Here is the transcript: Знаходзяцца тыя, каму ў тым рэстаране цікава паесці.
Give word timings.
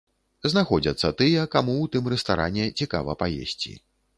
Знаходзяцца 0.51 1.11
тыя, 1.19 1.43
каму 1.57 1.75
ў 1.81 1.85
тым 1.97 2.09
рэстаране 2.15 2.65
цікава 2.79 3.19
паесці. 3.25 3.79